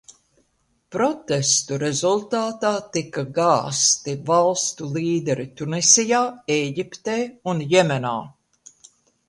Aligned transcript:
Protestu 0.93 1.77
rezultātā 1.83 2.71
tika 2.95 3.25
gāzti 3.37 4.17
valstu 4.31 4.89
līderi 4.97 5.47
Tunisijā, 5.61 6.25
Ēģiptē 6.59 7.21
un 7.55 7.65
Jemenā. 7.79 8.19